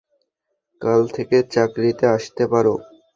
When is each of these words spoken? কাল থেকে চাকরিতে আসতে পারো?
কাল 0.81 1.01
থেকে 1.15 1.37
চাকরিতে 1.53 2.05
আসতে 2.15 2.43
পারো? 2.51 2.73